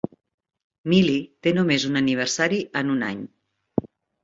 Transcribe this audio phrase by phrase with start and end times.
[0.93, 1.19] Millie
[1.49, 3.23] té només un aniversari en un any.